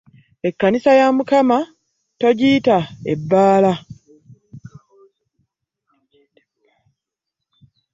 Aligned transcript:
Ekkanisa 0.47 0.91
ya 0.99 1.07
Mukama 1.17 1.57
togiyita 2.19 2.77
ebbala. 3.11 3.73